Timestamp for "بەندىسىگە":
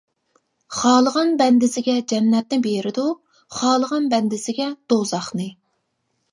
1.41-1.95, 4.17-4.69